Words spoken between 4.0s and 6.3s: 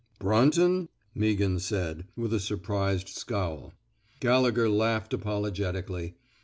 Gallegher laughed apologetically.